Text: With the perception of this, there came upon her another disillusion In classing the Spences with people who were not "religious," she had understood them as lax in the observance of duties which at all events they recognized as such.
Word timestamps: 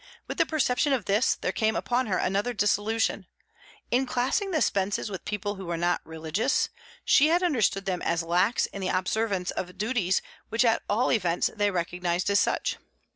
With 0.27 0.39
the 0.39 0.47
perception 0.47 0.93
of 0.93 1.05
this, 1.05 1.35
there 1.35 1.51
came 1.51 1.75
upon 1.75 2.07
her 2.07 2.17
another 2.17 2.53
disillusion 2.55 3.27
In 3.91 4.07
classing 4.07 4.49
the 4.49 4.57
Spences 4.57 5.11
with 5.11 5.25
people 5.25 5.53
who 5.57 5.67
were 5.67 5.77
not 5.77 6.01
"religious," 6.03 6.69
she 7.05 7.27
had 7.27 7.43
understood 7.43 7.85
them 7.85 8.01
as 8.01 8.23
lax 8.23 8.65
in 8.65 8.81
the 8.81 8.87
observance 8.89 9.51
of 9.51 9.77
duties 9.77 10.23
which 10.49 10.65
at 10.65 10.81
all 10.89 11.11
events 11.11 11.51
they 11.55 11.69
recognized 11.69 12.31
as 12.31 12.39
such. 12.39 12.77